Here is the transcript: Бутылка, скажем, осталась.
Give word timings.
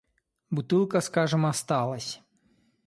Бутылка, 0.49 0.99
скажем, 1.01 1.45
осталась. 1.45 2.19